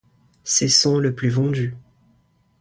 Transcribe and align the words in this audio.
C'est 0.43 0.67
son 0.67 0.97
le 0.97 1.13
plus 1.13 1.29
vendu. 1.29 1.75